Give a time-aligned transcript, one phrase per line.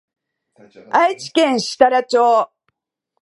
[0.89, 2.51] 愛知県設楽町